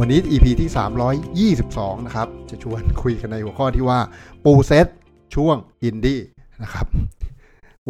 [0.00, 4.00] วันนี้ EP ที่ 322 นะครับ จะชวนคุยกันในหัวข้อที่ว่า
[4.44, 4.86] ปูเซต
[5.34, 6.20] ช่วงอินดี้
[6.62, 6.86] นะครับ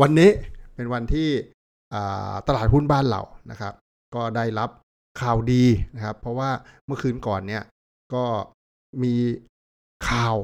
[0.00, 0.30] วันนี้
[0.74, 1.28] เป็นวันที่
[2.48, 3.74] ตลาดหุ้นบ้านเรานะครับ
[4.14, 4.70] ก็ได้รับ
[5.20, 6.50] ข่าวดีนะครับ เพราะว่า
[6.86, 7.62] เมื่อคืนก่อนเนี่ย
[8.14, 8.24] ก็
[9.02, 9.14] มี
[10.08, 10.36] ข่าว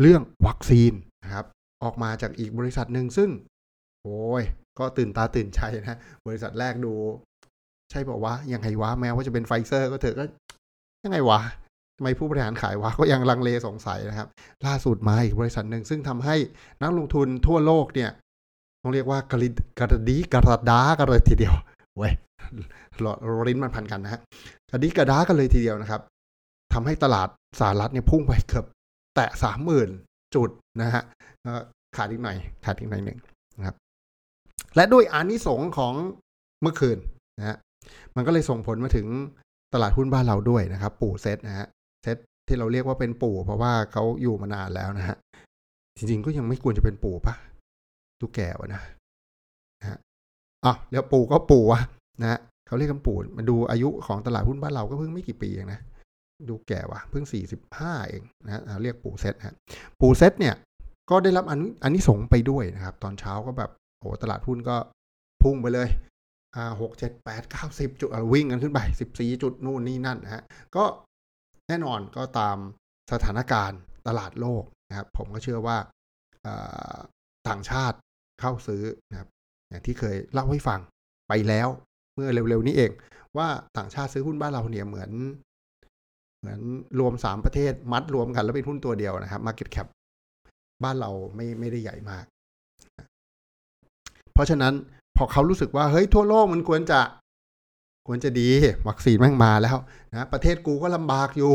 [0.00, 0.92] เรื่องวัคซีน
[1.24, 1.46] นะครับ
[1.82, 3.30] ออกมาจากอีกบริษัทหนึ่งซึ่ง
[4.02, 4.42] โอ้ย
[4.78, 6.94] ก็ตื่นตาตื่นใจนะ บริษัทแรกดู
[7.90, 10.24] ใช่บอกว่ายังไงวะแม้ว่าจะเป็นไฟเซอร์ก็เถอะก็
[11.04, 11.40] ยังไงวะ
[11.96, 14.28] ทำไมผู้บริหารขายวะก็ยังลังเลสงสัยนะครับ
[14.66, 16.36] ล่าสุดมาอีกบริษัทหนึ่งซึ่งทำให้
[16.82, 18.10] นักลงทุนทั่วโลกเนี่ย
[18.82, 21.54] ต้องเรียกว่ากระดิกระดีกระดากันเลยทีเดียว
[21.98, 22.12] เว้ย
[23.00, 23.18] หลอด
[23.48, 24.20] ลิ้นมันพันกันนะฮะ
[24.70, 26.00] กระดิกระดากันเลยทีเดียวนะครับ
[26.72, 27.28] ทำให้ตลาด
[27.60, 28.64] สหรัฐเนี่ยพุ่งไปเกือบ
[29.14, 29.88] แตะสามหมื่น
[30.34, 31.02] จุดนะฮะ
[31.96, 33.18] ขาดอีกหน่อยขาดอีกหน่อยหนึ่ง
[33.58, 33.76] นะครับ
[34.76, 35.94] และด้วยอานิสงของ
[36.62, 36.98] เมื่อคืน
[37.38, 37.56] นะฮะ
[38.16, 39.06] มันก็เลยส่งผลมาถึง
[39.74, 41.66] ตลาดหุ้นบ้านเราด้วยนะครับ ปู่เซตนะฮะ
[42.02, 42.16] เซต
[42.48, 45.16] ที่เราเรียกว่าเป็นปู่ เพราะว่าเขาอยู่มานานแล้วนะฮะ
[45.96, 47.34] จริงๆก็ยังไม่ควรจะเป็นปู่ปะ
[48.20, 48.82] ดูแก่วะนะ
[49.80, 49.98] นะฮะ
[50.64, 51.80] อะแล้วปู่ก็ปู่วะ
[52.20, 55.80] นะฮะเขาเรียกกันปู่มาดูอายุของตลาดหุ้นบ้านเราก็เพิ่งไม่กี่ปีเองนะ
[56.48, 59.54] ดูแก่วะเพิ่งสี่สิบห้าเองนะฮะเรียกปู่เซตฮะ
[60.00, 60.54] ปู่เซตเนี่ย
[61.10, 64.76] ก็ได้รับอันอันนี้สงไปด้วยนะครับ ตอนเช้าก็แบบโอ้ตลาดหุ้นก็
[65.42, 65.88] พุ่งไปเลย
[66.56, 70.42] อ่าหกเจ็ดแปดเก้าสิบจุดวิ่งกันขึ้นไปสิบสี่จุดนู่นนี่นั่นนะฮะ
[70.76, 70.84] ก็
[71.68, 72.56] แน่นอนก็ตาม
[73.12, 75.76] สถานการณ์ตลาดโลกนะครับ ผมก็เชื่อว่า
[77.48, 77.96] ต่างชาติ
[78.40, 79.28] เข้าซื้อนะครับ
[79.68, 80.80] อย่างที่เคยเล่าให้ฟัง
[81.28, 81.68] ไปแล้ว
[82.14, 82.90] เมื่อเร็วๆนี้เอง
[83.36, 83.48] ว่า
[83.78, 85.10] ต่างชาติซื้อหุ้นบ้านเราเนี่ยเหมือน
[86.40, 86.60] เหมือน
[87.00, 89.88] รวมสามประเทศมัดรวมกันแล้วเป็นหุ้นตัวเดียวนะครับ Market Cap
[90.84, 92.24] บ้านเราไม่ไม่ได้ใหญ่มาก
[94.34, 94.74] เพราะฉะนั้น
[95.22, 97.00] อเขารู้สึกว่าเฮ้ยทั่วโลกมันควรจะ
[98.08, 98.48] ควรจะดี
[98.88, 99.76] วัคซีนแม่งมาแล้ว
[100.12, 101.54] นะประเทศกูก็ลำบากอยู่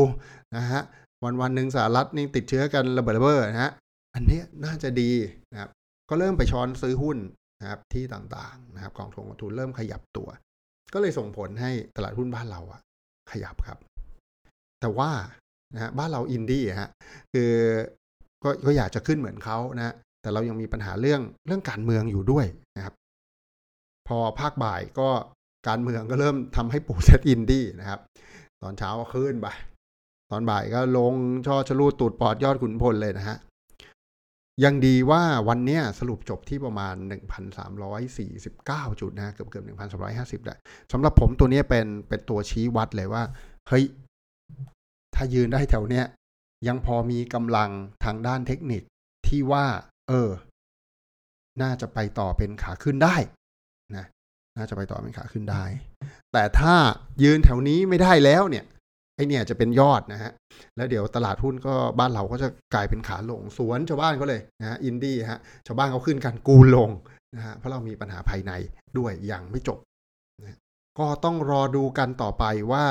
[0.56, 0.82] นะฮะ
[1.24, 3.72] วันวันหนึ่งสหรัฐนี่ติดเชื้อกันระเบิดระเบ้อนะฮะ
[4.14, 5.10] อันนี้น่าจะดี
[5.52, 5.70] นะครับ
[6.08, 7.18] ก็เริ่มไปช้อนซื้อหุ้น
[7.60, 10.28] นะครับที่ต่างๆนะครับกองทุนกองทุนเริ่มขยับตัว
[10.92, 12.80] ก็เลยส่งผลให้ตลาดหุ้นบ้านเราอะ
[13.30, 13.78] ขยับครับ
[14.80, 15.10] แต่ว่า
[15.74, 16.90] นะฮะบ้านเราอินดี้ฮะ
[17.32, 17.52] คือ
[18.42, 22.46] ก็ก็อยากจะขึ้นเหมือนเขานะแต่เรายังมีปัญหาเรื่องเรื่องการเมืองอยู่ด้วย
[22.76, 22.94] นะครับ
[24.08, 25.08] พอภาคบ่ายก็
[25.68, 28.00] การเมืองก็เริ่มทำให้ปู่เซตอินดี้นะครับ
[28.62, 29.48] ตอนเช้าก็ขึ้นไป
[30.30, 31.14] ตอนบ่ายก็ลง
[31.46, 33.38] ช่อชะลูดตูดปอดยอดขุนพลเลยนะฮะ
[34.64, 36.94] ยังดีว่าวันเนี้ยสรุปจบที่ประมาณ
[37.78, 39.64] 1,349 จุดนะเกือบเกือบ
[40.02, 40.54] 1,350ได้
[40.92, 43.22] สำหรับผมตัวนี้เป็นเป็นตัวชี้วัดเลยว่า
[43.68, 43.84] เฮ้ย
[45.14, 46.04] ถ้ายืนได้แถวเนี้ย
[46.68, 47.70] ยังพอมีกำลัง
[48.04, 48.82] ทางด้านเทคนิค
[49.26, 49.66] ที่ว่า
[50.08, 50.30] เออ
[51.62, 53.16] น่าจะไปต่อเป็นขาขึ้นได้
[54.58, 55.64] น่าจะไปต่อเป็นขาขึ้นได้
[56.32, 56.74] แต่ถ้า
[57.22, 58.64] ยืนแถวนี้ไม่ได้แล้วเนี่ย
[59.16, 60.32] ไอเนี่ยจะเป็นยอดนะฮะ
[60.76, 66.90] แล้วเดี๋ยวตลาดหุ้นก็บ้านเราก็จะกลายเป็นขาลงสวนชาวบ้านเขาเลยนะฮะอินดี้ฮะชาวบ้านเขาขึ้นกันกูลง
[67.36, 68.52] นะฮะเพราะเรามีปัญหาภายใน
[68.98, 69.78] ด้วยยังไม่จบ
[70.40, 70.58] นะ
[70.98, 72.84] ก็ต้องรอดูกันต่อไปว่า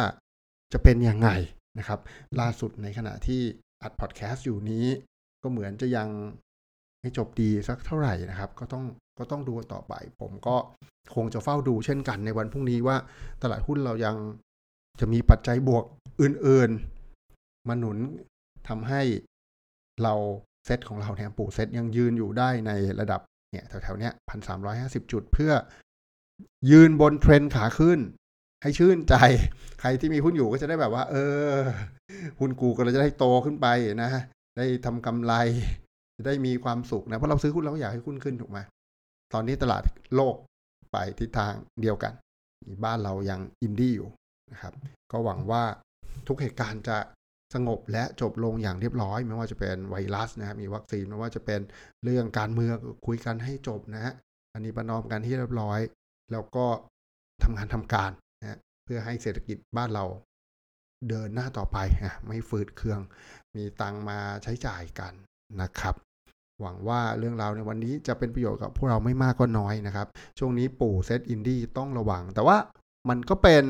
[0.74, 1.30] จะเป็นยังไง
[1.80, 2.00] นะครับ
[2.40, 3.42] ล่าสุดในขณะที่
[3.84, 4.86] อัดพอดแคสต์อยู่นี้
[5.44, 6.10] ก็เหมือนจะยัง
[7.08, 8.84] ไม่จบดีสักเท่าไหร่นะครับ ก็ต้อง
[9.20, 10.56] ก็ต้องดูต่อไป ผมก็
[11.16, 12.98] คงจะเฝ้าดูเช่นกันในวันพรุ่งนี้ว่า
[13.42, 14.16] ตลาดหุ้นเรายัง
[15.00, 15.84] จะมีปัจจัยบวก
[16.22, 17.98] อื่นๆมาหนุน
[18.68, 19.02] ทำให้
[20.04, 20.14] เรา
[20.66, 25.52] เซตของเราเนี่ยปู่เซตยังยืนอยู่ได้ในระดับเนี่ยแถวๆเนี้ยพันสามร้อยห้าสิบจุดเพื่อ
[26.72, 28.00] ยืนบนเทรนขาขึ้น
[28.62, 29.16] ให้ชื่นใจ
[29.82, 31.16] ใครที่มีหุ้นอยู่ก็จะได้แบบว่า เอ
[31.50, 31.54] อ
[32.40, 33.68] หุ้นกูก็จะได้โตขึ้นไป
[34.04, 34.12] นะ
[34.58, 35.34] ได้ทำกำไร
[36.18, 38.60] จะได้มีความสุขนะ เพราะเราซื้อหุ้นเราก็อยากให้หุ้นขึ้นถูกไหม
[39.34, 39.84] ตอนนี้ตลาด
[40.16, 40.36] โลก
[40.92, 42.14] ไปทิศทางเดียวกัน
[42.86, 44.10] บ้านเรายังอินดี้อยู่
[44.52, 44.74] นะครับ
[45.12, 45.64] ก็หวังว่า
[46.28, 46.98] ทุกเหตุการณ์จะ
[47.56, 51.62] สงบและจบลงอย่างเรียบร้อย ไม่ว่าจะเป็นไวรัสนะฮะมีวัคซีนไม่ว่าจะเป็น
[52.04, 52.78] เรื่องการเมือง
[53.08, 54.14] คุยกันให้จบนะฮะ
[54.54, 55.80] อันนี้ประนอมกันที่เรียบร้อย
[56.32, 56.66] แล้วก็
[57.44, 60.06] ทำงานทำการนะฮะเพื่อให้เศรษฐกิจบ้านเรา
[61.10, 63.02] เดินหน้าต่อไปอะไม่ฝืดเครื่อง
[63.56, 65.14] มีตังมาใช้จ่ายกัน
[65.62, 65.96] นะครับ
[66.62, 70.08] หวังว่าเรื่องราวในวันนี้จะเป็นประโยชน์กับพวกเราไม่มากก็น้อยนะครับ
[70.40, 72.58] ช่วงนี้ปู่เซตอินดี้ต้องระวัง แต่ว่า
[73.10, 73.66] มันก็เป็น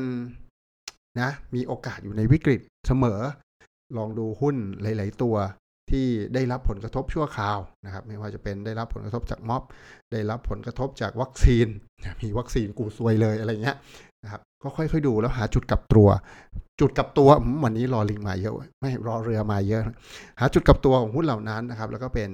[1.20, 3.20] นะมีโอกาสอยู่ในวิกฤตเสมอ
[3.96, 5.36] ลองดูหุ้นหลาย ๆ ตัว
[5.90, 9.62] ที่ได้รับผลกระทบชั่วคราวนะครับ ไม่ว่าจะเป็นได้รับผลกระทบจากม็อบ
[10.12, 11.66] ได้รับผลกระทบจากวัคซีน
[12.22, 13.76] มีวัคซีนกูซวยเลยอะไรเงี้ย
[14.24, 16.08] นะครับก็ค่อยๆดูแล้วหาจุดกลับตัว
[16.80, 17.28] จุดกลับตัว
[17.64, 19.82] วันนี้รอลิงมาเยอะ ไม่รอเรือมาเยอะ
[20.40, 22.30] หาจุดกลับตัวของหุ้นเหล่านั้นนะครับ แล้วก็เป็น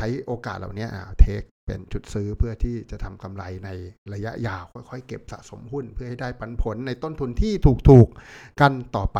[0.00, 0.86] ช้โอกาสเหล่านี้
[1.20, 3.70] เทคเป็นจุดซื้อเพื่อที่จะทำกำไรใน
[4.14, 7.52] ระยะยาวค่อยๆ เก็บสะสมหุ้น เพื่อให้ได้ปันผลในต้นทุนที่
[7.88, 9.18] ถูกๆกันต่อไป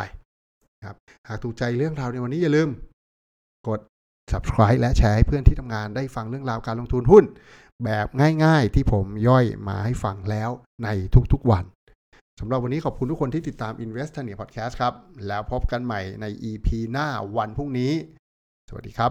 [0.86, 0.96] ครับ
[1.28, 2.68] หากถูกใจเรื่องราวในวันนี้อย่าลืม
[3.68, 3.80] กด
[4.32, 7.24] subscribe และแชร์ให้เพื่อนที่ทำงานได้ฟังเรื่องราวการลงทุนหุ้น
[7.84, 8.06] แบบ
[8.44, 10.50] ง่ายๆ ที่ผมย่อยมาให้ฟังแล้ว
[10.84, 10.88] ใน
[11.32, 11.64] ทุกๆวัน
[12.40, 14.94] สำหรับวันนี้ขอบคุณทุกคนที่ติดตาม Invest Tania Podcast ครับ
[15.26, 17.92] แล้วพบกันใหม่ใน EP หน้าวันพรุ่งนี้
[18.68, 19.10] สวัสดีครับ